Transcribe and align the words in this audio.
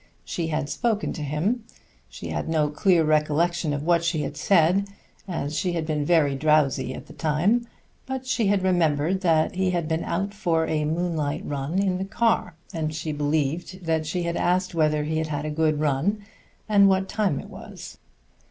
She 0.25 0.47
had 0.47 0.67
spoken 0.67 1.13
to 1.13 1.21
him. 1.21 1.63
She 2.09 2.29
had 2.29 2.49
no 2.49 2.69
clear 2.69 3.03
recollection 3.03 3.71
of 3.71 3.83
what 3.85 4.03
she 4.03 4.23
had 4.23 4.35
said, 4.35 4.87
as 5.27 5.55
she 5.55 5.73
had 5.73 5.85
been 5.85 6.03
very 6.05 6.33
drowsy 6.35 6.91
at 6.95 7.05
the 7.05 7.13
time; 7.13 7.67
but 8.07 8.25
she 8.25 8.47
had 8.47 8.63
remembered 8.63 9.21
that 9.21 9.53
he 9.53 9.69
had 9.69 9.87
been 9.87 10.03
out 10.03 10.33
for 10.33 10.65
a 10.65 10.85
moonlight 10.85 11.43
run 11.45 11.77
in 11.77 11.99
the 11.99 12.05
car, 12.05 12.55
and 12.73 12.95
she 12.95 13.11
believed 13.11 13.77
she 14.07 14.23
had 14.23 14.37
asked 14.37 14.73
whether 14.73 15.03
he 15.03 15.19
had 15.19 15.27
had 15.27 15.45
a 15.45 15.51
good 15.51 15.79
run, 15.79 16.25
and 16.67 16.89
what 16.89 17.07
time 17.07 17.39
it 17.39 17.51
was. 17.51 17.99